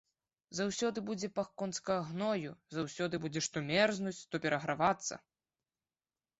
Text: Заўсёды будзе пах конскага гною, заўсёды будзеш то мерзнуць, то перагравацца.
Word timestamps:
Заўсёды 0.59 1.03
будзе 1.09 1.29
пах 1.35 1.49
конскага 1.63 2.07
гною, 2.09 2.51
заўсёды 2.77 3.15
будзеш 3.29 3.45
то 3.53 3.57
мерзнуць, 3.71 4.17
то 4.33 4.45
перагравацца. 4.47 5.23